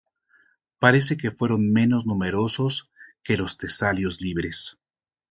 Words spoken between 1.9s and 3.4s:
numerosos que